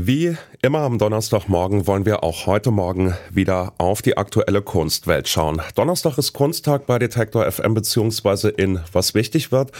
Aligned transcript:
Wie 0.00 0.36
immer 0.62 0.82
am 0.82 0.96
Donnerstagmorgen 0.96 1.88
wollen 1.88 2.06
wir 2.06 2.22
auch 2.22 2.46
heute 2.46 2.70
Morgen 2.70 3.16
wieder 3.32 3.72
auf 3.78 4.00
die 4.00 4.16
aktuelle 4.16 4.62
Kunstwelt 4.62 5.26
schauen. 5.26 5.60
Donnerstag 5.74 6.18
ist 6.18 6.34
Kunsttag 6.34 6.86
bei 6.86 7.00
Detektor 7.00 7.50
FM 7.50 7.74
beziehungsweise 7.74 8.48
in 8.48 8.78
Was 8.92 9.14
wichtig 9.14 9.50
wird. 9.50 9.72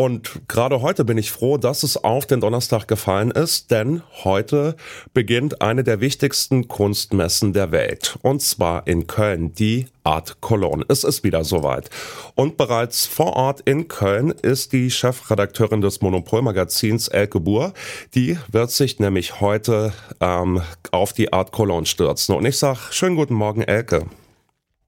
Und 0.00 0.48
gerade 0.48 0.80
heute 0.80 1.04
bin 1.04 1.18
ich 1.18 1.30
froh, 1.30 1.58
dass 1.58 1.82
es 1.82 1.98
auf 1.98 2.24
den 2.24 2.40
Donnerstag 2.40 2.88
gefallen 2.88 3.30
ist, 3.30 3.70
denn 3.70 4.02
heute 4.24 4.74
beginnt 5.12 5.60
eine 5.60 5.84
der 5.84 6.00
wichtigsten 6.00 6.68
Kunstmessen 6.68 7.52
der 7.52 7.70
Welt. 7.70 8.18
Und 8.22 8.40
zwar 8.40 8.86
in 8.86 9.06
Köln, 9.06 9.52
die 9.52 9.88
Art 10.02 10.40
Cologne. 10.40 10.86
Es 10.88 11.04
ist 11.04 11.22
wieder 11.22 11.44
soweit. 11.44 11.90
Und 12.34 12.56
bereits 12.56 13.04
vor 13.04 13.36
Ort 13.36 13.60
in 13.66 13.88
Köln 13.88 14.30
ist 14.30 14.72
die 14.72 14.90
Chefredakteurin 14.90 15.82
des 15.82 16.00
Monopolmagazins 16.00 17.08
Elke 17.08 17.38
Buhr. 17.38 17.74
Die 18.14 18.38
wird 18.50 18.70
sich 18.70 19.00
nämlich 19.00 19.42
heute 19.42 19.92
ähm, 20.22 20.62
auf 20.92 21.12
die 21.12 21.34
Art 21.34 21.52
Cologne 21.52 21.84
stürzen. 21.84 22.34
Und 22.34 22.46
ich 22.46 22.56
sag 22.56 22.90
schönen 22.90 23.16
guten 23.16 23.34
Morgen, 23.34 23.60
Elke. 23.60 24.06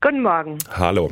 Guten 0.03 0.23
Morgen. 0.23 0.59
Hallo. 0.77 1.11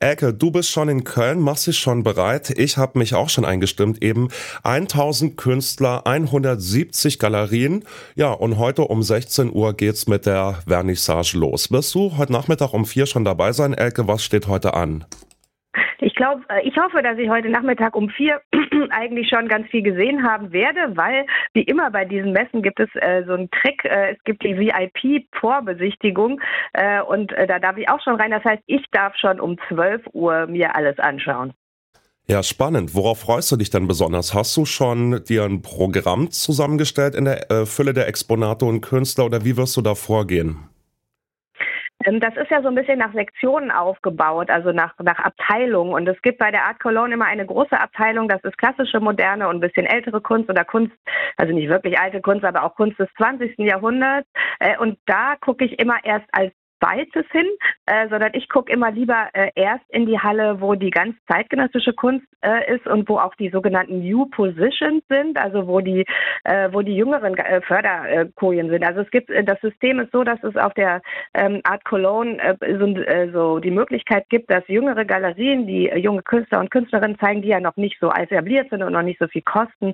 Elke, 0.00 0.34
du 0.34 0.50
bist 0.50 0.68
schon 0.68 0.88
in 0.88 1.04
Köln, 1.04 1.38
machst 1.38 1.68
dich 1.68 1.78
schon 1.78 2.02
bereit. 2.02 2.50
Ich 2.50 2.76
habe 2.76 2.98
mich 2.98 3.14
auch 3.14 3.28
schon 3.28 3.44
eingestimmt 3.44 4.02
eben. 4.02 4.30
1000 4.64 5.36
Künstler, 5.36 6.02
170 6.08 7.20
Galerien. 7.20 7.84
Ja, 8.16 8.32
und 8.32 8.58
heute 8.58 8.82
um 8.82 9.04
16 9.04 9.52
Uhr 9.54 9.74
geht's 9.74 10.08
mit 10.08 10.26
der 10.26 10.54
Vernissage 10.66 11.38
los. 11.38 11.70
Wirst 11.70 11.94
du 11.94 12.16
heute 12.18 12.32
Nachmittag 12.32 12.74
um 12.74 12.84
vier 12.84 13.06
schon 13.06 13.24
dabei 13.24 13.52
sein, 13.52 13.74
Elke? 13.74 14.08
Was 14.08 14.24
steht 14.24 14.48
heute 14.48 14.74
an? 14.74 15.04
Ich 16.00 16.16
glaube, 16.16 16.42
äh, 16.48 16.66
ich 16.66 16.76
hoffe, 16.76 17.00
dass 17.00 17.16
ich 17.18 17.28
heute 17.28 17.48
Nachmittag 17.48 17.94
um 17.94 18.10
vier 18.10 18.40
eigentlich 18.90 19.28
schon 19.28 19.48
ganz 19.48 19.68
viel 19.68 19.82
gesehen 19.82 20.22
haben 20.22 20.52
werde, 20.52 20.96
weil 20.96 21.26
wie 21.52 21.62
immer 21.62 21.90
bei 21.90 22.04
diesen 22.04 22.32
Messen 22.32 22.62
gibt 22.62 22.80
es 22.80 22.88
äh, 22.94 23.24
so 23.26 23.34
einen 23.34 23.50
Trick. 23.50 23.84
Äh, 23.84 24.12
es 24.12 24.24
gibt 24.24 24.42
die 24.44 24.56
VIP-Vorbesichtigung 24.58 26.40
äh, 26.72 27.00
und 27.02 27.32
äh, 27.32 27.46
da 27.46 27.58
darf 27.58 27.76
ich 27.76 27.88
auch 27.88 28.00
schon 28.02 28.16
rein. 28.16 28.30
Das 28.30 28.44
heißt, 28.44 28.62
ich 28.66 28.84
darf 28.92 29.16
schon 29.16 29.40
um 29.40 29.56
12 29.68 30.02
Uhr 30.12 30.46
mir 30.46 30.74
alles 30.74 30.98
anschauen. 30.98 31.52
Ja, 32.28 32.42
spannend. 32.42 32.94
Worauf 32.94 33.20
freust 33.20 33.50
du 33.50 33.56
dich 33.56 33.70
denn 33.70 33.88
besonders? 33.88 34.32
Hast 34.32 34.56
du 34.56 34.64
schon 34.64 35.24
dir 35.24 35.44
ein 35.44 35.60
Programm 35.60 36.30
zusammengestellt 36.30 37.14
in 37.14 37.24
der 37.24 37.50
äh, 37.50 37.66
Fülle 37.66 37.92
der 37.92 38.06
Exponate 38.06 38.64
und 38.64 38.80
Künstler 38.80 39.26
oder 39.26 39.44
wie 39.44 39.56
wirst 39.56 39.76
du 39.76 39.82
da 39.82 39.94
vorgehen? 39.94 40.68
Ähm, 42.04 42.20
das 42.20 42.36
ist 42.36 42.50
ja 42.50 42.62
so 42.62 42.68
ein 42.68 42.74
bisschen 42.74 42.98
nach 42.98 43.12
Sektionen 43.12 43.70
aufgebaut, 43.70 44.50
also 44.50 44.72
nach, 44.72 44.94
nach 44.98 45.18
Abteilungen. 45.18 45.92
Und 45.92 46.08
es 46.08 46.20
gibt 46.22 46.38
bei 46.38 46.50
der 46.50 46.64
Art 46.64 46.80
Cologne 46.80 47.14
immer 47.14 47.26
eine 47.26 47.46
große 47.46 47.78
Abteilung, 47.78 48.28
das 48.28 48.42
ist 48.44 48.58
klassische, 48.58 49.00
moderne 49.00 49.48
und 49.48 49.56
ein 49.56 49.60
bisschen 49.60 49.86
ältere 49.86 50.20
Kunst 50.20 50.50
oder 50.50 50.64
Kunst, 50.64 50.94
also 51.36 51.52
nicht 51.52 51.68
wirklich 51.68 51.98
alte 51.98 52.20
Kunst, 52.20 52.44
aber 52.44 52.64
auch 52.64 52.74
Kunst 52.74 52.98
des 52.98 53.08
20. 53.16 53.58
Jahrhunderts. 53.58 54.28
Äh, 54.58 54.78
und 54.78 54.98
da 55.06 55.36
gucke 55.40 55.64
ich 55.64 55.78
immer 55.78 55.96
erst 56.04 56.26
als 56.32 56.52
Zweites 56.82 57.26
hin, 57.30 57.46
äh, 57.86 58.08
sondern 58.08 58.30
ich 58.34 58.48
gucke 58.48 58.72
immer 58.72 58.90
lieber 58.90 59.28
äh, 59.34 59.50
erst 59.54 59.84
in 59.90 60.06
die 60.06 60.18
Halle, 60.18 60.60
wo 60.60 60.74
die 60.74 60.90
ganz 60.90 61.14
zeitgenössische 61.30 61.92
Kunst 61.92 62.26
äh, 62.40 62.74
ist 62.74 62.86
und 62.86 63.08
wo 63.08 63.18
auch 63.18 63.34
die 63.36 63.50
sogenannten 63.50 64.00
New 64.00 64.26
Positions 64.26 65.02
sind, 65.08 65.38
also 65.38 65.68
wo 65.68 65.80
die, 65.80 66.04
äh, 66.44 66.68
wo 66.72 66.82
die 66.82 66.96
jüngeren 66.96 67.36
äh, 67.36 67.60
Förderkojen 67.60 68.68
sind. 68.68 68.84
Also 68.84 69.02
es 69.02 69.10
gibt, 69.10 69.30
äh, 69.30 69.44
das 69.44 69.60
System 69.60 70.00
ist 70.00 70.10
so, 70.10 70.24
dass 70.24 70.42
es 70.42 70.56
auf 70.56 70.74
der 70.74 71.02
ähm, 71.34 71.60
Art 71.62 71.84
Cologne 71.84 72.38
so, 72.60 73.32
so, 73.32 73.58
die 73.60 73.70
Möglichkeit 73.70 74.28
gibt, 74.28 74.50
dass 74.50 74.66
jüngere 74.66 75.04
Galerien, 75.04 75.66
die 75.66 75.84
junge 75.96 76.22
Künstler 76.22 76.58
und 76.60 76.70
Künstlerinnen 76.70 77.18
zeigen, 77.18 77.42
die 77.42 77.48
ja 77.48 77.60
noch 77.60 77.76
nicht 77.76 77.98
so 78.00 78.10
etabliert 78.10 78.70
sind 78.70 78.82
und 78.82 78.92
noch 78.92 79.02
nicht 79.02 79.20
so 79.20 79.28
viel 79.28 79.42
kosten, 79.42 79.92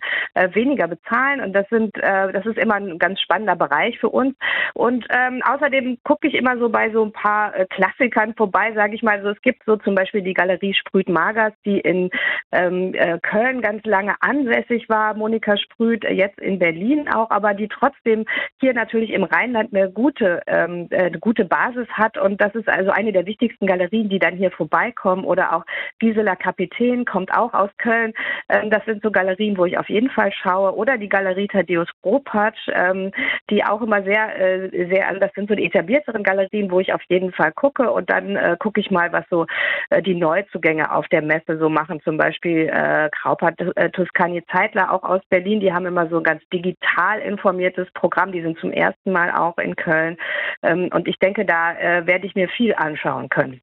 weniger 0.52 0.88
bezahlen. 0.88 1.40
Und 1.40 1.52
das 1.52 1.68
sind, 1.68 1.96
das 1.96 2.46
ist 2.46 2.58
immer 2.58 2.74
ein 2.74 2.98
ganz 2.98 3.20
spannender 3.20 3.56
Bereich 3.56 3.98
für 3.98 4.08
uns. 4.08 4.36
Und 4.74 5.06
ähm, 5.10 5.42
außerdem 5.44 5.98
gucke 6.04 6.28
ich 6.28 6.34
immer 6.34 6.56
so 6.58 6.68
bei 6.68 6.77
bei 6.78 6.92
so 6.92 7.02
ein 7.02 7.10
paar 7.10 7.56
äh, 7.56 7.66
Klassikern 7.66 8.34
vorbei, 8.36 8.72
sage 8.72 8.94
ich 8.94 9.02
mal. 9.02 9.16
Also 9.16 9.30
es 9.30 9.42
gibt 9.42 9.64
so 9.66 9.74
zum 9.78 9.96
Beispiel 9.96 10.22
die 10.22 10.32
Galerie 10.32 10.74
Sprüht 10.74 11.08
Magers, 11.08 11.52
die 11.64 11.80
in 11.80 12.08
ähm, 12.52 12.94
äh, 12.94 13.18
Köln 13.18 13.62
ganz 13.62 13.84
lange 13.84 14.14
ansässig 14.20 14.88
war. 14.88 15.14
Monika 15.14 15.56
Sprüht 15.56 16.04
äh, 16.04 16.12
jetzt 16.12 16.38
in 16.38 16.60
Berlin 16.60 17.08
auch, 17.08 17.32
aber 17.32 17.54
die 17.54 17.66
trotzdem 17.66 18.26
hier 18.60 18.74
natürlich 18.74 19.10
im 19.10 19.24
Rheinland 19.24 19.74
eine 19.74 19.90
gute, 19.90 20.40
ähm, 20.46 20.86
äh, 20.90 21.06
eine 21.06 21.18
gute 21.18 21.44
Basis 21.44 21.88
hat. 21.88 22.16
Und 22.16 22.40
das 22.40 22.54
ist 22.54 22.68
also 22.68 22.92
eine 22.92 23.10
der 23.10 23.26
wichtigsten 23.26 23.66
Galerien, 23.66 24.08
die 24.08 24.20
dann 24.20 24.36
hier 24.36 24.52
vorbeikommen. 24.52 25.24
Oder 25.24 25.56
auch 25.56 25.64
Gisela 25.98 26.36
Kapitän 26.36 27.04
kommt 27.04 27.36
auch 27.36 27.54
aus 27.54 27.70
Köln. 27.78 28.12
Ähm, 28.48 28.70
das 28.70 28.84
sind 28.84 29.02
so 29.02 29.10
Galerien, 29.10 29.58
wo 29.58 29.64
ich 29.64 29.76
auf 29.78 29.88
jeden 29.88 30.10
Fall 30.10 30.30
schaue. 30.32 30.76
Oder 30.76 30.96
die 30.96 31.08
Galerie 31.08 31.48
Thaddeus 31.48 31.88
Bropatsch, 32.02 32.68
ähm, 32.72 33.10
die 33.50 33.64
auch 33.64 33.82
immer 33.82 34.04
sehr, 34.04 34.38
äh, 34.38 34.86
sehr, 34.86 35.08
also 35.08 35.18
das 35.18 35.32
sind 35.34 35.48
so 35.48 35.56
die 35.56 35.66
etablierteren 35.66 36.22
Galerien, 36.22 36.67
wo 36.70 36.80
ich 36.80 36.92
auf 36.92 37.02
jeden 37.08 37.32
Fall 37.32 37.52
gucke 37.52 37.90
und 37.90 38.10
dann 38.10 38.36
äh, 38.36 38.56
gucke 38.58 38.80
ich 38.80 38.90
mal, 38.90 39.12
was 39.12 39.24
so 39.30 39.46
äh, 39.90 40.02
die 40.02 40.14
Neuzugänge 40.14 40.92
auf 40.92 41.08
der 41.08 41.22
Messe 41.22 41.58
so 41.58 41.68
machen. 41.68 42.00
Zum 42.02 42.16
Beispiel 42.16 42.68
äh, 42.68 43.08
Krauper 43.10 43.52
äh, 43.76 43.90
Tuscani 43.90 44.44
Zeitler 44.52 44.92
auch 44.92 45.02
aus 45.02 45.20
Berlin, 45.30 45.60
die 45.60 45.72
haben 45.72 45.86
immer 45.86 46.08
so 46.08 46.18
ein 46.18 46.24
ganz 46.24 46.42
digital 46.52 47.20
informiertes 47.20 47.88
Programm. 47.92 48.32
Die 48.32 48.42
sind 48.42 48.58
zum 48.58 48.72
ersten 48.72 49.12
Mal 49.12 49.30
auch 49.30 49.58
in 49.58 49.76
Köln. 49.76 50.16
Ähm, 50.62 50.90
und 50.92 51.08
ich 51.08 51.18
denke, 51.18 51.44
da 51.44 51.72
äh, 51.78 52.06
werde 52.06 52.26
ich 52.26 52.34
mir 52.34 52.48
viel 52.48 52.74
anschauen 52.74 53.28
können. 53.28 53.60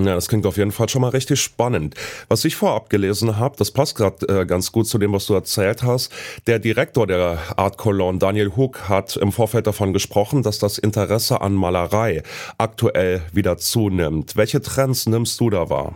Ja, 0.00 0.14
das 0.14 0.28
klingt 0.28 0.46
auf 0.46 0.56
jeden 0.56 0.72
Fall 0.72 0.88
schon 0.88 1.02
mal 1.02 1.10
richtig 1.10 1.38
spannend. 1.38 1.94
Was 2.28 2.46
ich 2.46 2.56
vorab 2.56 2.88
gelesen 2.88 3.36
habe, 3.36 3.56
das 3.58 3.70
passt 3.70 3.94
gerade 3.94 4.26
äh, 4.26 4.46
ganz 4.46 4.72
gut 4.72 4.86
zu 4.86 4.96
dem, 4.96 5.12
was 5.12 5.26
du 5.26 5.34
erzählt 5.34 5.82
hast. 5.82 6.10
Der 6.46 6.58
Direktor 6.58 7.06
der 7.06 7.38
Art 7.58 7.76
Cologne, 7.76 8.18
Daniel 8.18 8.56
Hook, 8.56 8.88
hat 8.88 9.18
im 9.18 9.32
Vorfeld 9.32 9.66
davon 9.66 9.92
gesprochen, 9.92 10.42
dass 10.42 10.58
das 10.58 10.78
Interesse 10.78 11.42
an 11.42 11.52
Malerei 11.52 12.22
aktuell 12.56 13.20
wieder 13.34 13.58
zunimmt. 13.58 14.34
Welche 14.34 14.62
Trends 14.62 15.04
nimmst 15.06 15.38
du 15.40 15.50
da 15.50 15.68
wahr? 15.68 15.94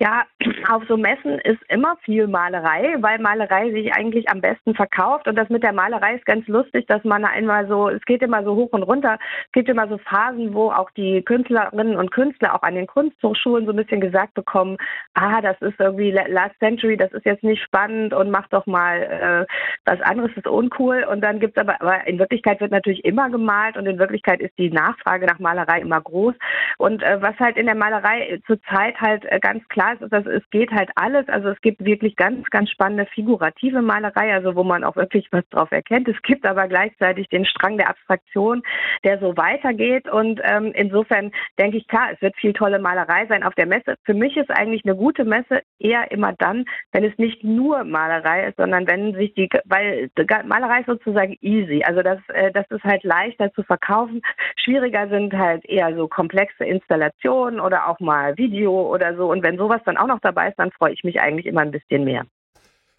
Ja, 0.00 0.22
auf 0.70 0.84
so 0.88 0.96
Messen 0.96 1.40
ist 1.40 1.60
immer 1.68 1.96
viel 2.04 2.28
Malerei, 2.28 2.94
weil 3.00 3.18
Malerei 3.18 3.72
sich 3.72 3.92
eigentlich 3.94 4.30
am 4.30 4.40
besten 4.40 4.74
verkauft. 4.74 5.26
Und 5.26 5.34
das 5.36 5.48
mit 5.48 5.64
der 5.64 5.72
Malerei 5.72 6.14
ist 6.14 6.24
ganz 6.24 6.46
lustig, 6.46 6.86
dass 6.86 7.02
man 7.02 7.24
einmal 7.24 7.66
so, 7.66 7.88
es 7.88 8.04
geht 8.04 8.22
immer 8.22 8.44
so 8.44 8.54
hoch 8.54 8.70
und 8.70 8.84
runter. 8.84 9.18
Es 9.46 9.52
gibt 9.52 9.68
immer 9.68 9.88
so 9.88 9.98
Phasen, 9.98 10.54
wo 10.54 10.70
auch 10.70 10.90
die 10.92 11.22
Künstlerinnen 11.22 11.96
und 11.96 12.12
Künstler 12.12 12.54
auch 12.54 12.62
an 12.62 12.76
den 12.76 12.86
Kunsthochschulen 12.86 13.66
so 13.66 13.72
ein 13.72 13.76
bisschen 13.76 14.00
gesagt 14.00 14.34
bekommen, 14.34 14.76
ah, 15.14 15.40
das 15.40 15.60
ist 15.62 15.80
irgendwie 15.80 16.12
Last 16.12 16.56
Century, 16.60 16.96
das 16.96 17.12
ist 17.12 17.24
jetzt 17.24 17.42
nicht 17.42 17.62
spannend 17.62 18.14
und 18.14 18.30
mach 18.30 18.46
doch 18.48 18.66
mal 18.66 19.02
äh, 19.02 19.46
was 19.84 20.00
anderes, 20.02 20.30
ist 20.36 20.46
uncool. 20.46 21.04
Und 21.10 21.22
dann 21.22 21.40
gibt's 21.40 21.58
aber, 21.58 21.80
aber 21.80 22.06
in 22.06 22.20
Wirklichkeit 22.20 22.60
wird 22.60 22.70
natürlich 22.70 23.04
immer 23.04 23.30
gemalt 23.30 23.76
und 23.76 23.86
in 23.86 23.98
Wirklichkeit 23.98 24.40
ist 24.40 24.56
die 24.58 24.70
Nachfrage 24.70 25.26
nach 25.26 25.40
Malerei 25.40 25.80
immer 25.80 26.00
groß. 26.00 26.34
Und 26.76 27.02
äh, 27.02 27.20
was 27.20 27.36
halt 27.40 27.56
in 27.56 27.66
der 27.66 27.74
Malerei 27.74 28.40
zurzeit 28.46 29.00
halt 29.00 29.24
äh, 29.24 29.40
ganz 29.40 29.66
klar 29.68 29.87
ist, 29.92 30.08
ist, 30.08 30.12
dass 30.12 30.26
es 30.26 30.42
geht 30.50 30.70
halt 30.70 30.90
alles. 30.94 31.28
Also 31.28 31.48
es 31.48 31.60
gibt 31.60 31.84
wirklich 31.84 32.16
ganz, 32.16 32.48
ganz 32.50 32.70
spannende 32.70 33.06
figurative 33.06 33.82
Malerei, 33.82 34.32
also 34.32 34.54
wo 34.54 34.64
man 34.64 34.84
auch 34.84 34.96
wirklich 34.96 35.28
was 35.30 35.48
drauf 35.50 35.70
erkennt. 35.72 36.08
Es 36.08 36.20
gibt 36.22 36.46
aber 36.46 36.68
gleichzeitig 36.68 37.28
den 37.28 37.44
Strang 37.44 37.76
der 37.76 37.90
Abstraktion, 37.90 38.62
der 39.04 39.18
so 39.18 39.36
weitergeht. 39.36 40.08
Und 40.08 40.40
ähm, 40.44 40.72
insofern 40.74 41.32
denke 41.58 41.78
ich, 41.78 41.88
klar, 41.88 42.08
es 42.12 42.20
wird 42.22 42.36
viel 42.36 42.52
tolle 42.52 42.78
Malerei 42.78 43.26
sein 43.26 43.42
auf 43.42 43.54
der 43.54 43.66
Messe. 43.66 43.96
Für 44.04 44.14
mich 44.14 44.36
ist 44.36 44.50
eigentlich 44.50 44.84
eine 44.84 44.96
gute 44.96 45.24
Messe 45.24 45.62
eher 45.78 46.10
immer 46.10 46.32
dann, 46.38 46.64
wenn 46.92 47.04
es 47.04 47.16
nicht 47.18 47.44
nur 47.44 47.84
Malerei 47.84 48.48
ist, 48.48 48.56
sondern 48.56 48.86
wenn 48.86 49.14
sich 49.14 49.34
die, 49.34 49.48
weil 49.64 50.10
Malerei 50.44 50.80
ist 50.80 50.86
sozusagen 50.86 51.36
easy. 51.40 51.82
Also 51.84 52.02
das, 52.02 52.18
äh, 52.28 52.52
das 52.52 52.66
ist 52.70 52.84
halt 52.84 53.04
leichter 53.04 53.52
zu 53.52 53.62
verkaufen. 53.62 54.22
Schwieriger 54.56 55.08
sind 55.08 55.32
halt 55.32 55.64
eher 55.64 55.94
so 55.94 56.08
komplexe 56.08 56.64
Installationen 56.64 57.60
oder 57.60 57.88
auch 57.88 58.00
mal 58.00 58.36
Video 58.36 58.92
oder 58.92 59.14
so. 59.16 59.30
Und 59.30 59.42
wenn 59.42 59.56
sowas 59.56 59.77
sowas 59.78 59.82
dann 59.84 59.96
auch 59.96 60.06
noch 60.06 60.20
dabei 60.20 60.48
ist, 60.48 60.58
dann 60.58 60.70
freue 60.72 60.92
ich 60.92 61.04
mich 61.04 61.20
eigentlich 61.20 61.46
immer 61.46 61.60
ein 61.60 61.70
bisschen 61.70 62.04
mehr. 62.04 62.24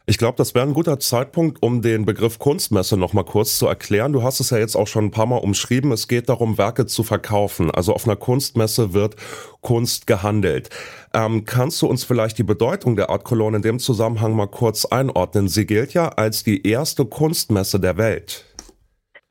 Ich 0.05 0.17
glaube, 0.17 0.37
das 0.37 0.55
wäre 0.55 0.65
ein 0.65 0.73
guter 0.73 0.99
Zeitpunkt, 0.99 1.61
um 1.61 1.83
den 1.83 2.03
Begriff 2.03 2.39
Kunstmesse 2.39 2.97
noch 2.97 3.13
mal 3.13 3.23
kurz 3.23 3.59
zu 3.59 3.67
erklären. 3.67 4.11
Du 4.11 4.23
hast 4.23 4.39
es 4.39 4.49
ja 4.49 4.57
jetzt 4.57 4.75
auch 4.75 4.87
schon 4.87 5.05
ein 5.05 5.11
paar 5.11 5.27
Mal 5.27 5.37
umschrieben. 5.37 5.91
Es 5.91 6.07
geht 6.07 6.29
darum, 6.29 6.57
Werke 6.57 6.87
zu 6.87 7.03
verkaufen. 7.03 7.69
Also 7.69 7.93
auf 7.93 8.07
einer 8.07 8.15
Kunstmesse 8.15 8.93
wird 8.93 9.17
Kunst 9.61 10.07
gehandelt. 10.07 10.69
Ähm, 11.13 11.45
kannst 11.45 11.79
du 11.83 11.87
uns 11.87 12.05
vielleicht 12.05 12.39
die 12.39 12.43
Bedeutung 12.43 12.95
der 12.95 13.11
Art 13.11 13.23
Cologne 13.23 13.57
in 13.57 13.61
dem 13.61 13.77
Zusammenhang 13.77 14.33
mal 14.33 14.47
kurz 14.47 14.85
einordnen? 14.85 15.47
Sie 15.47 15.67
gilt 15.67 15.93
ja 15.93 16.09
als 16.09 16.43
die 16.43 16.67
erste 16.67 17.05
Kunstmesse 17.05 17.79
der 17.79 17.97
Welt. 17.97 18.48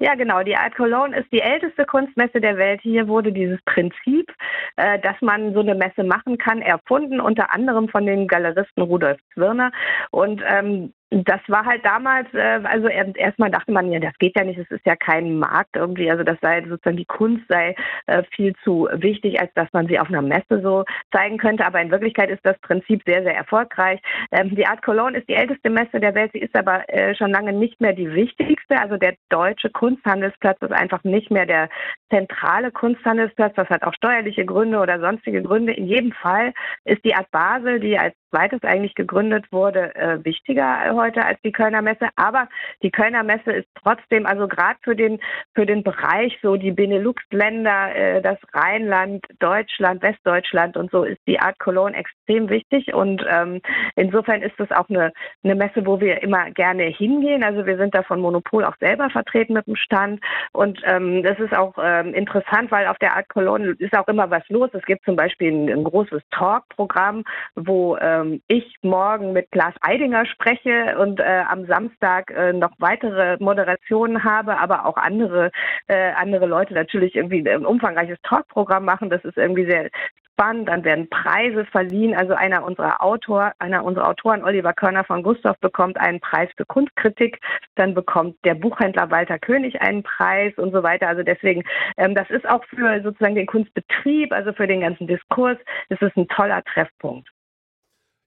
Ja, 0.00 0.14
genau. 0.14 0.42
Die 0.44 0.56
Art 0.56 0.76
Cologne 0.76 1.16
ist 1.18 1.32
die 1.32 1.40
älteste 1.40 1.84
Kunstmesse 1.84 2.40
der 2.40 2.56
Welt. 2.56 2.80
Hier 2.82 3.08
wurde 3.08 3.32
dieses 3.32 3.60
Prinzip, 3.62 4.32
äh, 4.76 4.98
dass 5.00 5.20
man 5.20 5.52
so 5.54 5.60
eine 5.60 5.74
Messe 5.74 6.04
machen 6.04 6.38
kann, 6.38 6.62
erfunden, 6.62 7.20
unter 7.20 7.52
anderem 7.52 7.88
von 7.88 8.06
dem 8.06 8.28
Galeristen 8.28 8.84
Rudolf 8.84 9.18
Zwirner. 9.34 9.72
Und 10.12 10.40
ähm, 10.46 10.92
Das 11.10 11.40
war 11.48 11.64
halt 11.64 11.86
damals, 11.86 12.32
äh, 12.34 12.60
also 12.64 12.86
erstmal 12.88 13.50
dachte 13.50 13.72
man 13.72 13.90
ja, 13.90 13.98
das 13.98 14.12
geht 14.18 14.36
ja 14.36 14.44
nicht, 14.44 14.58
es 14.58 14.70
ist 14.70 14.84
ja 14.84 14.94
kein 14.94 15.38
Markt 15.38 15.74
irgendwie, 15.74 16.10
also 16.10 16.22
das 16.22 16.36
sei 16.42 16.60
sozusagen 16.68 16.98
die 16.98 17.06
Kunst 17.06 17.44
sei 17.48 17.74
äh, 18.06 18.22
viel 18.34 18.54
zu 18.62 18.88
wichtig, 18.92 19.40
als 19.40 19.50
dass 19.54 19.72
man 19.72 19.86
sie 19.86 19.98
auf 19.98 20.08
einer 20.08 20.20
Messe 20.20 20.60
so 20.62 20.84
zeigen 21.10 21.38
könnte. 21.38 21.64
Aber 21.64 21.80
in 21.80 21.90
Wirklichkeit 21.90 22.28
ist 22.28 22.44
das 22.44 22.58
Prinzip 22.58 23.02
sehr, 23.06 23.22
sehr 23.22 23.34
erfolgreich. 23.34 24.00
Ähm, 24.32 24.54
die 24.54 24.66
Art 24.66 24.82
Cologne 24.82 25.16
ist 25.16 25.28
die 25.30 25.34
älteste 25.34 25.70
Messe 25.70 25.98
der 25.98 26.14
Welt, 26.14 26.32
sie 26.32 26.40
ist 26.40 26.54
aber 26.54 26.86
äh, 26.88 27.14
schon 27.14 27.30
lange 27.30 27.54
nicht 27.54 27.80
mehr 27.80 27.94
die 27.94 28.12
wichtigste. 28.12 28.78
Also 28.78 28.98
der 28.98 29.14
deutsche 29.30 29.70
Kunsthandelsplatz 29.70 30.60
ist 30.60 30.72
einfach 30.72 31.04
nicht 31.04 31.30
mehr 31.30 31.46
der 31.46 31.70
zentrale 32.10 32.70
Kunsthandelsplatz. 32.70 33.54
Das 33.56 33.70
hat 33.70 33.82
auch 33.82 33.94
steuerliche 33.94 34.44
Gründe 34.44 34.78
oder 34.78 35.00
sonstige 35.00 35.42
Gründe. 35.42 35.72
In 35.72 35.86
jedem 35.86 36.12
Fall 36.12 36.52
ist 36.84 37.02
die 37.02 37.14
Art 37.14 37.30
Basel, 37.30 37.80
die 37.80 37.98
als 37.98 38.14
zweites 38.30 38.62
eigentlich 38.62 38.94
gegründet 38.94 39.46
wurde, 39.50 39.94
äh, 39.94 40.24
wichtiger 40.24 40.94
heute 40.94 41.24
als 41.24 41.40
die 41.42 41.52
Kölner 41.52 41.82
Messe. 41.82 42.08
Aber 42.16 42.48
die 42.82 42.90
Kölner 42.90 43.22
Messe 43.22 43.52
ist 43.52 43.68
trotzdem, 43.82 44.26
also 44.26 44.48
gerade 44.48 44.78
für 44.82 44.96
den, 44.96 45.20
für 45.54 45.66
den 45.66 45.82
Bereich, 45.82 46.38
so 46.42 46.56
die 46.56 46.72
Benelux-Länder, 46.72 47.94
äh, 47.94 48.22
das 48.22 48.38
Rheinland, 48.52 49.24
Deutschland, 49.38 50.02
Westdeutschland 50.02 50.76
und 50.76 50.90
so, 50.90 51.04
ist 51.04 51.20
die 51.26 51.40
Art 51.40 51.58
Cologne 51.58 51.96
extrem 51.96 52.48
wichtig. 52.48 52.92
Und 52.94 53.24
ähm, 53.28 53.60
insofern 53.96 54.42
ist 54.42 54.58
es 54.58 54.70
auch 54.70 54.88
eine, 54.88 55.12
eine 55.42 55.54
Messe, 55.54 55.86
wo 55.86 56.00
wir 56.00 56.22
immer 56.22 56.50
gerne 56.50 56.84
hingehen. 56.84 57.42
Also 57.42 57.66
wir 57.66 57.76
sind 57.76 57.94
da 57.94 58.02
von 58.02 58.20
Monopol 58.20 58.64
auch 58.64 58.76
selber 58.78 59.10
vertreten 59.10 59.54
mit 59.54 59.66
dem 59.66 59.76
Stand. 59.76 60.20
Und 60.52 60.80
ähm, 60.84 61.22
das 61.22 61.38
ist 61.38 61.54
auch 61.54 61.74
ähm, 61.82 62.14
interessant, 62.14 62.70
weil 62.70 62.86
auf 62.86 62.98
der 62.98 63.16
Art 63.16 63.28
Cologne 63.28 63.74
ist 63.78 63.96
auch 63.96 64.08
immer 64.08 64.30
was 64.30 64.46
los. 64.48 64.70
Es 64.72 64.84
gibt 64.84 65.04
zum 65.04 65.16
Beispiel 65.16 65.52
ein, 65.52 65.68
ein 65.68 65.84
großes 65.84 66.22
Talk-Programm, 66.30 67.24
wo 67.54 67.96
ähm, 68.20 68.42
ich 68.48 68.76
morgen 68.82 69.32
mit 69.32 69.50
Klaas 69.50 69.74
Eidinger 69.80 70.26
spreche 70.26 70.98
und 70.98 71.20
äh, 71.20 71.44
am 71.48 71.66
Samstag 71.66 72.30
äh, 72.30 72.52
noch 72.52 72.72
weitere 72.78 73.36
Moderationen 73.40 74.24
habe, 74.24 74.58
aber 74.58 74.86
auch 74.86 74.96
andere, 74.96 75.50
äh, 75.86 76.12
andere 76.12 76.46
Leute 76.46 76.74
natürlich 76.74 77.14
irgendwie 77.14 77.48
ein 77.48 77.66
umfangreiches 77.66 78.18
Talkprogramm 78.22 78.84
machen. 78.84 79.10
Das 79.10 79.24
ist 79.24 79.36
irgendwie 79.36 79.66
sehr 79.66 79.90
spannend. 80.38 80.68
Dann 80.68 80.84
werden 80.84 81.08
Preise 81.10 81.64
verliehen. 81.66 82.14
Also 82.14 82.34
einer 82.34 82.64
unserer 82.64 83.02
Autor, 83.02 83.52
einer 83.58 83.84
unserer 83.84 84.08
Autoren, 84.08 84.44
Oliver 84.44 84.72
Körner 84.72 85.04
von 85.04 85.22
Gustav, 85.22 85.58
bekommt 85.58 85.98
einen 85.98 86.20
Preis 86.20 86.48
für 86.56 86.64
Kunstkritik. 86.64 87.40
Dann 87.74 87.94
bekommt 87.94 88.36
der 88.44 88.54
Buchhändler 88.54 89.10
Walter 89.10 89.38
König 89.38 89.80
einen 89.82 90.02
Preis 90.02 90.54
und 90.56 90.72
so 90.72 90.82
weiter. 90.82 91.08
Also 91.08 91.22
deswegen, 91.22 91.64
ähm, 91.96 92.14
das 92.14 92.30
ist 92.30 92.48
auch 92.48 92.64
für 92.64 93.02
sozusagen 93.02 93.34
den 93.34 93.46
Kunstbetrieb, 93.46 94.32
also 94.32 94.52
für 94.52 94.66
den 94.66 94.80
ganzen 94.80 95.06
Diskurs, 95.06 95.58
ist 95.88 96.02
ein 96.16 96.28
toller 96.28 96.62
Treffpunkt. 96.62 97.28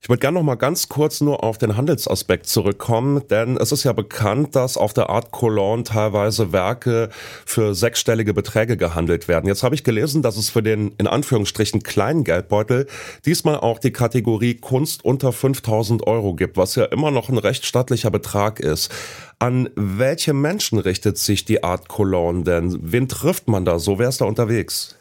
Ich 0.03 0.09
würde 0.09 0.19
gerne 0.19 0.39
noch 0.39 0.43
mal 0.43 0.55
ganz 0.55 0.89
kurz 0.89 1.21
nur 1.21 1.43
auf 1.43 1.59
den 1.59 1.77
Handelsaspekt 1.77 2.47
zurückkommen, 2.47 3.21
denn 3.29 3.55
es 3.57 3.71
ist 3.71 3.83
ja 3.83 3.93
bekannt, 3.93 4.55
dass 4.55 4.75
auf 4.75 4.93
der 4.93 5.11
Art 5.11 5.29
Cologne 5.29 5.83
teilweise 5.83 6.51
Werke 6.51 7.09
für 7.45 7.75
sechsstellige 7.75 8.33
Beträge 8.33 8.77
gehandelt 8.77 9.27
werden. 9.27 9.45
Jetzt 9.45 9.61
habe 9.61 9.75
ich 9.75 9.83
gelesen, 9.83 10.23
dass 10.23 10.37
es 10.37 10.49
für 10.49 10.63
den 10.63 10.95
in 10.97 11.05
Anführungsstrichen 11.05 11.83
kleinen 11.83 12.23
Geldbeutel 12.23 12.87
diesmal 13.27 13.57
auch 13.57 13.77
die 13.77 13.91
Kategorie 13.91 14.55
Kunst 14.55 15.05
unter 15.05 15.31
5000 15.31 16.07
Euro 16.07 16.33
gibt, 16.33 16.57
was 16.57 16.73
ja 16.73 16.85
immer 16.85 17.11
noch 17.11 17.29
ein 17.29 17.37
recht 17.37 17.63
stattlicher 17.63 18.09
Betrag 18.09 18.59
ist. 18.59 18.91
An 19.37 19.69
welche 19.75 20.33
Menschen 20.33 20.79
richtet 20.79 21.19
sich 21.19 21.45
die 21.45 21.63
Art 21.63 21.89
Cologne 21.89 22.43
denn? 22.43 22.75
Wen 22.81 23.07
trifft 23.07 23.47
man 23.47 23.65
da? 23.65 23.77
So 23.77 23.99
wer 23.99 24.09
ist 24.09 24.21
da 24.21 24.25
unterwegs? 24.25 24.95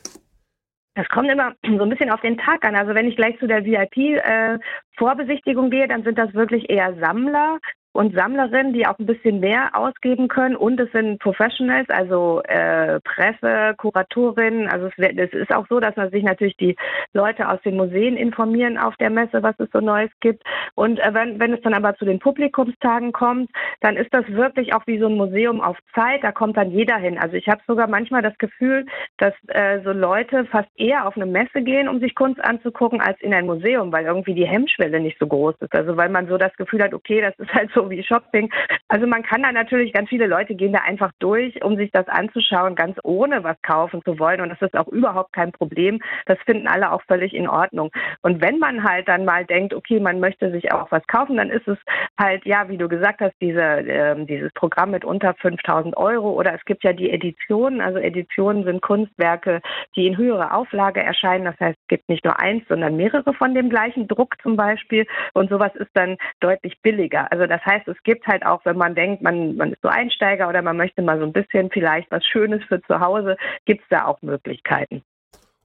Das 0.95 1.09
kommt 1.09 1.31
immer 1.31 1.55
so 1.65 1.83
ein 1.83 1.91
bisschen 1.91 2.11
auf 2.11 2.21
den 2.21 2.39
Tag 2.39 2.65
an. 2.65 2.77
Also 2.77 2.95
wenn 2.95 3.09
ich 3.09 3.17
gleich 3.17 3.39
zu 3.39 3.47
der 3.47 3.65
VIP-Vorbesichtigung 3.65 5.67
äh, 5.67 5.71
gehe, 5.71 5.89
dann 5.89 6.03
sind 6.03 6.19
das 6.19 6.35
wirklich 6.35 6.69
eher 6.71 6.95
Sammler, 6.99 7.59
und 7.93 8.15
Sammlerinnen, 8.15 8.73
die 8.73 8.87
auch 8.87 8.99
ein 8.99 9.07
bisschen 9.07 9.41
mehr 9.41 9.71
ausgeben 9.75 10.29
können. 10.29 10.55
Und 10.55 10.79
es 10.79 10.91
sind 10.93 11.19
Professionals, 11.19 11.89
also 11.91 12.41
äh, 12.45 13.01
Presse, 13.01 13.75
Kuratorinnen. 13.77 14.69
Also 14.69 14.87
es, 14.87 14.95
es, 14.97 15.33
ist 15.33 15.55
auch 15.55 15.67
so, 15.69 15.81
dass 15.81 15.97
man 15.97 16.11
sich 16.11 16.23
natürlich 16.23 16.57
die 16.57 16.77
Leute 17.13 17.49
aus 17.49 17.61
den 17.63 17.77
Museen 17.77 18.17
informieren 18.17 18.79
auf 18.79 18.97
der 18.97 19.11
Messe, 19.11 19.43
was 19.43 19.59
es 19.59 19.69
so 19.73 19.81
Neues 19.81 20.11
gibt. 20.21 20.45
Und 20.77 21.01
äh, 21.01 21.13
wenn, 21.13 21.41
wenn 21.41 21.53
es 21.53 21.61
dann 21.63 21.75
aber 21.75 21.97
zu 21.97 22.05
den 22.05 22.21
Publikumstagen 22.21 23.11
kommt, 23.13 23.51
dann 23.81 23.97
ist 23.97 24.15
das 24.15 24.27
wirklich 24.29 24.73
auch 24.73 24.87
wie 24.87 25.01
so 25.01 25.07
ein 25.07 25.17
Museum 25.17 25.61
auf 25.61 25.77
Zeit. 25.95 26.23
Da 26.23 26.31
kommt 26.31 26.57
dann 26.57 26.71
jeder 26.71 26.97
hin. 26.97 27.19
Also 27.19 27.35
ich 27.35 27.49
habe 27.49 27.61
sogar 27.67 27.89
manchmal 27.89 28.23
das 28.23 28.39
Gefühl, 28.39 28.87
dass 29.19 29.35
äh, 29.49 29.81
so 29.83 29.91
Leute 29.91 30.45
fast 30.45 30.69
eher 30.77 31.09
auf 31.09 31.17
eine 31.17 31.27
Messe 31.27 31.63
gehen, 31.63 31.89
um 31.89 31.99
sich 31.99 32.15
Kunst 32.15 32.43
anzugucken, 32.45 33.01
als 33.01 33.21
in 33.21 33.35
ein 33.35 33.47
Museum, 33.47 33.91
weil 33.91 34.05
irgendwie 34.05 34.35
die 34.35 34.47
Hemmschwelle 34.47 35.01
nicht 35.01 35.19
so 35.19 35.27
groß 35.27 35.57
ist. 35.61 35.75
Also 35.75 35.97
weil 35.97 36.09
man 36.09 36.29
so 36.29 36.39
das 36.39 36.55
Gefühl 36.57 36.83
hat, 36.83 36.95
okay, 36.95 37.21
das 37.21 37.37
ist 37.39 37.53
halt 37.53 37.71
so 37.75 37.80
so 37.81 37.91
wie 37.91 38.03
Shopping. 38.03 38.51
Also 38.89 39.07
man 39.07 39.23
kann 39.23 39.43
da 39.43 39.53
natürlich, 39.53 39.93
ganz 39.93 40.09
viele 40.09 40.27
Leute 40.27 40.55
gehen 40.55 40.73
da 40.73 40.81
einfach 40.81 41.13
durch, 41.19 41.63
um 41.65 41.77
sich 41.77 41.91
das 41.93 42.07
anzuschauen, 42.09 42.75
ganz 42.75 42.99
ohne 43.03 43.43
was 43.45 43.61
kaufen 43.63 44.03
zu 44.05 44.19
wollen. 44.19 44.41
Und 44.41 44.51
das 44.51 44.61
ist 44.61 44.77
auch 44.77 44.89
überhaupt 44.89 45.33
kein 45.33 45.53
Problem. 45.53 46.01
Das 46.27 46.39
finden 46.45 46.67
alle 46.67 46.93
auch 46.93 47.03
völlig 47.09 47.35
in 47.35 47.49
Ordnung. 47.49 47.91
Und 48.23 48.43
wenn 48.43 48.59
man 48.59 48.85
halt 48.85 49.09
dann 49.09 49.25
mal 49.25 49.45
denkt, 49.45 49.75
okay, 49.75 50.01
man 50.01 50.21
möchte 50.21 50.51
sich 50.51 50.73
auch 50.73 50.91
was 50.91 51.07
kaufen, 51.07 51.37
dann 51.37 51.51
ist 51.51 51.67
es 51.69 51.79
halt, 52.19 52.45
ja, 52.45 52.69
wie 52.69 52.77
du 52.77 52.89
gesagt 52.89 53.21
hast, 53.21 53.35
diese, 53.41 53.63
äh, 53.63 54.25
dieses 54.25 54.53
Programm 54.53 54.91
mit 54.91 55.05
unter 55.05 55.35
5000 55.35 55.97
Euro 55.97 56.33
oder 56.33 56.55
es 56.55 56.65
gibt 56.65 56.85
ja 56.85 56.93
die 56.93 57.11
Editionen. 57.11 57.81
Also 57.81 57.99
Editionen 57.99 58.65
sind 58.65 58.83
Kunstwerke, 58.83 59.61
die 59.97 60.07
in 60.07 60.17
höherer 60.17 60.55
Auflage 60.55 61.01
erscheinen. 61.03 61.45
Das 61.45 61.59
heißt, 61.61 61.79
es 61.81 61.89
gibt 61.89 62.09
nicht 62.09 62.25
nur 62.25 62.39
eins, 62.39 62.65
sondern 62.69 62.97
mehrere 62.97 63.33
von 63.35 63.55
dem 63.55 63.71
gleichen 63.71 64.09
Druck 64.09 64.35
zum 64.43 64.57
Beispiel. 64.57 65.07
Und 65.33 65.51
sowas 65.51 65.75
ist 65.77 65.91
dann 65.95 66.17
deutlich 66.41 66.81
billiger. 66.83 67.31
Also 67.31 67.47
das 67.47 67.65
heißt, 67.71 67.81
heißt, 67.81 67.89
es 67.89 68.03
gibt 68.03 68.27
halt 68.27 68.45
auch, 68.45 68.65
wenn 68.65 68.77
man 68.77 68.95
denkt, 68.95 69.23
man, 69.23 69.57
man 69.57 69.73
ist 69.73 69.83
so 69.83 69.89
Einsteiger 69.89 70.49
oder 70.49 70.63
man 70.63 70.77
möchte 70.77 71.03
mal 71.03 71.19
so 71.19 71.25
ein 71.25 71.33
bisschen 71.33 71.71
vielleicht 71.71 72.11
was 72.11 72.25
Schönes 72.27 72.63
für 72.65 72.83
zu 72.83 73.01
Hause, 73.01 73.37
gibt 73.65 73.83
es 73.83 73.89
da 73.89 74.07
auch 74.07 74.21
Möglichkeiten. 74.23 75.03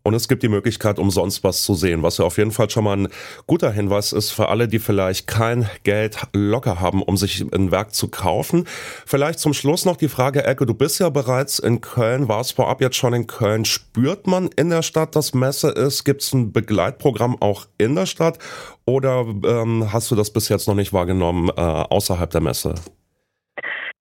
Und 0.06 0.14
es 0.14 0.28
gibt 0.28 0.44
die 0.44 0.50
Möglichkeit, 0.50 1.00
umsonst 1.00 1.44
was 1.44 1.64
zu 1.64 1.74
sehen, 1.74 2.04
was 2.04 2.20
ja 2.20 2.26
auf 2.26 2.38
jeden 2.38 2.52
Fall 2.52 2.70
schon 2.70 2.84
mal 2.84 2.96
ein 2.96 3.08
guter 3.48 3.72
Hinweis 3.72 4.14
ist 4.14 4.30
für 4.30 4.50
alle, 4.50 4.68
die 4.68 4.78
vielleicht 4.78 5.26
kein 5.26 5.68
Geld 5.82 6.20
locker 6.32 6.80
haben, 6.80 7.02
um 7.02 7.18
sich 7.18 7.42
ein 7.42 7.72
Werk 7.72 7.96
zu 7.96 8.08
kaufen. 8.08 8.68
Vielleicht 9.08 9.40
zum 9.40 9.56
Schluss 9.56 9.84
noch 9.84 9.98
die 9.98 10.08
Frage, 10.08 10.44
Elke, 10.44 10.68
du 10.68 10.76
bist 10.76 11.00
ja 11.00 11.10
bereits 11.10 11.58
in 11.58 11.82
Köln, 11.82 12.28
warst 12.28 12.54
vorab 12.54 12.82
jetzt 12.82 12.98
schon 12.98 13.16
in 13.16 13.26
Köln. 13.26 13.66
Spürt 13.66 14.28
man 14.28 14.50
in 14.56 14.70
der 14.70 14.84
Stadt, 14.84 15.16
dass 15.16 15.34
Messe 15.34 15.70
ist? 15.70 16.04
Gibt 16.04 16.22
es 16.22 16.32
ein 16.34 16.52
Begleitprogramm 16.52 17.42
auch 17.42 17.66
in 17.80 17.96
der 17.96 18.06
Stadt? 18.06 18.38
Oder 18.86 19.26
ähm, 19.44 19.92
hast 19.92 20.12
du 20.12 20.16
das 20.16 20.30
bis 20.30 20.50
jetzt 20.50 20.68
noch 20.68 20.76
nicht 20.76 20.94
wahrgenommen 20.94 21.50
äh, 21.50 21.62
außerhalb 21.62 22.30
der 22.30 22.42
Messe? 22.42 22.76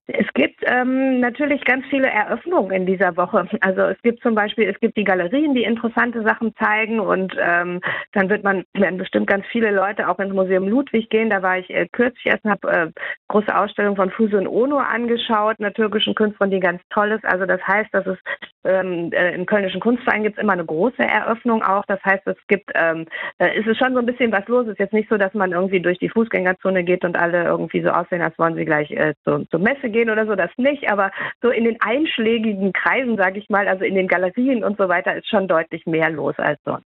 Es 0.07 0.27
gibt 0.35 0.61
ähm, 0.67 1.21
natürlich 1.21 1.65
ganz 1.65 1.87
viele 1.87 2.09
Eröffnungen 2.09 2.71
in 2.73 2.85
dieser 2.85 3.17
Woche. 3.17 3.49
Also 3.61 3.83
es 3.83 4.01
gibt 4.03 4.23
zum 4.23 4.35
Beispiel, 4.35 4.69
es 4.69 4.79
gibt 4.79 4.99
die 4.99 5.05
Galerien, 5.05 5.55
die 5.55 5.65
interessante 5.65 6.23
Sachen 6.23 6.55
zeigen 6.57 7.01
und 7.01 7.35
ähm, 7.41 7.81
dann 8.13 8.29
wird 8.29 8.45
man, 8.45 8.65
werden 8.75 8.99
bestimmt 8.99 9.27
ganz 9.29 9.47
viele 9.47 9.71
Leute 9.71 10.09
auch 10.09 10.19
ins 10.19 10.35
Museum 10.35 10.69
Ludwig 10.69 11.09
gehen. 11.09 11.31
Da 11.31 11.43
war 11.43 11.59
ich 11.59 11.71
äh, 11.71 11.89
kürzlich 11.91 12.27
erst 12.27 12.45
und 12.45 12.51
habe 12.51 12.71
äh, 12.71 12.91
große 13.29 13.57
Ausstellung 13.57 13.97
von 13.97 14.11
Fusun 14.11 14.47
Ono 14.47 14.77
angeschaut, 14.77 15.57
einer 15.59 15.73
türkischen 15.73 16.15
Künstlerin, 16.15 16.51
die 16.51 16.61
ganz 16.61 16.83
toll 16.91 17.13
ist. 17.13 17.25
Also 17.25 17.47
das 17.47 17.67
heißt, 17.67 17.89
dass 17.95 18.07
es 18.07 18.19
ähm, 18.65 19.11
äh, 19.13 19.35
im 19.35 19.47
Kölnischen 19.47 19.81
Kunstverein 19.81 20.23
gibt 20.23 20.37
es 20.37 20.43
immer 20.43 20.53
eine 20.53 20.67
große 20.67 21.03
Eröffnung 21.03 21.63
auch. 21.63 21.85
Das 21.87 22.03
heißt, 22.05 22.27
es 22.27 22.37
gibt, 22.49 22.71
ähm, 22.75 23.07
äh, 23.39 23.59
ist 23.59 23.67
es 23.67 23.79
schon 23.79 23.95
so 23.95 24.01
ein 24.01 24.07
bisschen 24.07 24.33
was 24.33 24.47
los. 24.49 24.67
Es 24.67 24.73
ist 24.73 24.81
jetzt 24.81 24.93
nicht 24.93 25.09
so, 25.09 25.17
dass 25.17 25.33
man 25.33 25.53
irgendwie 25.53 25.81
durch 25.81 25.99
die 25.99 26.11
Fußgängerzone 26.11 26.85
geht 26.85 27.05
und 27.05 27.17
alle 27.17 27.45
irgendwie 27.45 27.83
so 27.83 27.89
aussehen, 27.89 28.23
als 28.23 28.39
wollen 28.39 28.55
sie 28.55 28.65
gleich 28.67 28.91
äh, 28.91 29.15
zur, 29.25 29.49
zur 29.49 29.61
Messe 29.61 29.89
gehen 29.95 30.11
oder 30.11 30.27
so, 30.27 30.35
das 30.35 30.51
nicht, 30.59 30.91
aber 30.91 31.11
so 31.41 31.49
in 31.49 31.65
den 31.65 31.81
einschlägigen 31.81 32.75
Kreisen, 32.75 33.17
sage 33.17 33.39
ich 33.39 33.49
mal, 33.49 33.67
also 33.67 33.85
in 33.85 33.95
den 33.95 34.09
Galerien 34.09 34.63
und 34.63 34.77
so 34.77 34.89
weiter, 34.89 35.17
ist 35.17 35.29
schon 35.29 35.49
deutlich 35.49 35.87
mehr 35.87 36.11
los 36.11 36.35
als 36.37 36.61
sonst. 36.65 36.85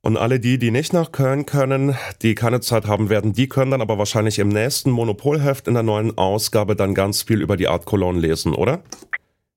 Und 0.00 0.18
alle 0.18 0.38
die, 0.38 0.58
die 0.58 0.70
nicht 0.70 0.92
nach 0.92 1.12
Köln 1.12 1.46
können, 1.46 1.96
die 2.20 2.34
keine 2.34 2.60
Zeit 2.60 2.86
haben 2.86 3.08
werden, 3.08 3.32
die 3.32 3.48
können 3.48 3.70
dann 3.70 3.80
aber 3.80 3.96
wahrscheinlich 3.96 4.38
im 4.38 4.48
nächsten 4.48 4.90
Monopolheft 4.90 5.66
in 5.66 5.74
der 5.74 5.82
neuen 5.82 6.18
Ausgabe 6.18 6.76
dann 6.76 6.94
ganz 6.94 7.22
viel 7.22 7.40
über 7.40 7.56
die 7.56 7.68
Art 7.68 7.86
Cologne 7.86 8.20
lesen, 8.20 8.54
oder? 8.54 8.82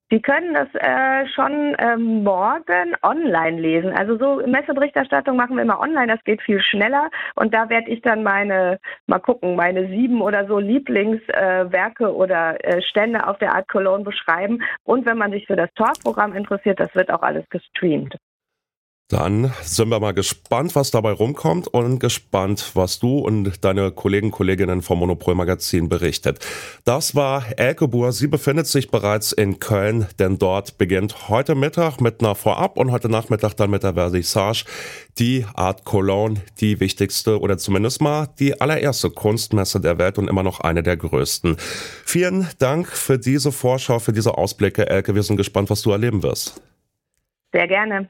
Sie 0.10 0.22
können 0.22 0.54
das 0.54 0.70
äh, 0.76 1.28
schon 1.36 1.76
ähm, 1.80 2.24
morgen 2.24 2.96
online 3.04 3.60
lesen. 3.60 3.92
Also 3.92 4.18
so 4.18 4.48
Messeberichterstattung 4.48 5.36
machen 5.36 5.58
wir 5.58 5.64
immer 5.64 5.82
online, 5.82 6.08
das 6.08 6.24
geht 6.24 6.42
viel 6.42 6.62
schneller. 6.62 7.10
Und 7.36 7.54
da 7.54 7.70
werde 7.70 7.92
ich 7.92 8.02
dann 8.02 8.24
meine, 8.24 8.80
mal 9.08 9.20
gucken, 9.20 9.58
meine 9.58 9.88
sieben 9.90 10.22
oder 10.22 10.48
so 10.48 10.60
Lieblingswerke 10.60 12.06
äh, 12.06 12.08
oder 12.08 12.64
äh, 12.64 12.82
Stände 12.82 13.28
auf 13.28 13.38
der 13.40 13.54
Art 13.54 13.68
Cologne 13.68 14.06
beschreiben. 14.06 14.64
Und 14.86 15.06
wenn 15.06 15.18
man 15.18 15.32
sich 15.32 15.46
für 15.46 15.58
das 15.58 15.74
Talkprogramm 15.74 16.34
interessiert, 16.34 16.80
das 16.80 16.96
wird 16.96 17.12
auch 17.12 17.22
alles 17.22 17.44
gestreamt. 17.50 18.16
Dann 19.10 19.54
sind 19.64 19.88
wir 19.88 20.02
mal 20.02 20.14
gespannt, 20.14 20.76
was 20.76 20.92
dabei 20.92 21.12
rumkommt 21.12 21.70
und 21.70 22.00
gespannt, 22.00 22.72
was 22.74 23.00
du 23.00 23.20
und 23.20 23.64
deine 23.64 23.92
Kollegen, 23.92 24.32
Kolleginnen 24.32 24.82
vom 24.82 25.00
Monopol 25.00 25.34
Magazin 25.34 25.88
berichtet. 25.88 26.46
Das 26.84 27.16
war 27.16 27.46
Elke 27.56 27.88
Buhr. 27.88 28.12
Sie 28.12 28.28
befindet 28.28 28.68
sich 28.68 28.92
bereits 28.92 29.32
in 29.32 29.62
Köln, 29.62 30.08
denn 30.20 30.40
dort 30.40 30.78
beginnt 30.78 31.30
heute 31.30 31.56
Mittag 31.56 32.02
mit 32.02 32.20
einer 32.20 32.36
Vorab 32.36 32.78
und 32.78 32.92
heute 32.92 33.08
Nachmittag 33.08 33.54
dann 33.54 33.70
mit 33.70 33.84
der 33.84 33.94
Vernissage 33.94 34.66
die 35.18 35.46
Art 35.54 35.86
Cologne, 35.86 36.42
die 36.60 36.82
wichtigste 36.82 37.40
oder 37.40 37.58
zumindest 37.58 38.02
mal 38.02 38.28
die 38.40 38.60
allererste 38.60 39.10
Kunstmesse 39.10 39.80
der 39.80 39.98
Welt 40.00 40.18
und 40.18 40.28
immer 40.28 40.44
noch 40.44 40.60
eine 40.60 40.84
der 40.84 40.98
größten. 40.98 41.56
Vielen 42.06 42.50
Dank 42.60 42.90
für 42.90 43.18
diese 43.18 43.54
Vorschau, 43.54 44.00
für 44.00 44.12
diese 44.12 44.38
Ausblicke, 44.38 44.90
Elke. 44.90 45.16
Wir 45.16 45.24
sind 45.24 45.38
gespannt, 45.38 45.70
was 45.70 45.82
du 45.82 45.92
erleben 45.92 46.24
wirst. 46.24 46.62
Sehr 47.54 47.68
gerne. 47.68 48.06